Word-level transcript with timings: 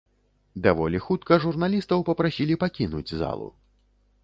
Даволі 0.67 1.01
хутка 1.07 1.37
журналістаў 1.43 2.05
папрасілі 2.09 2.59
пакінуць 2.67 3.15
залу. 3.23 3.49